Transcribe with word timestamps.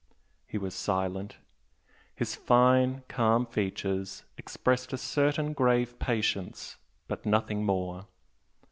He 0.47 0.57
was 0.57 0.73
silent. 0.73 1.37
His 2.15 2.35
fine, 2.35 3.03
calm 3.07 3.45
features 3.45 4.23
expressed 4.35 4.91
a 4.93 4.97
certain 4.97 5.53
grave 5.53 5.99
patience, 5.99 6.77
but 7.07 7.23
nothing 7.23 7.63
more. 7.63 8.07